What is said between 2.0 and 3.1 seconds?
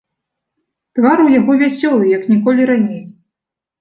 як ніколі раней.